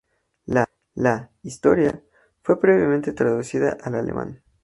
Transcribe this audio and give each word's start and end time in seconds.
La 0.95 1.29
"Historia" 1.43 2.01
fue 2.41 2.59
previamente 2.59 3.13
traducida 3.13 3.77
al 3.83 3.93
alemán. 3.93 4.41